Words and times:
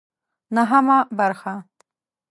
نهمه 0.55 0.99
برخه 1.17 1.53